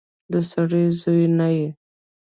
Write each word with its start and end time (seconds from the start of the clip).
د 0.31 0.33
سړي 0.51 0.83
زوی 1.01 1.23
نه 1.37 1.47
يې. 1.57 1.67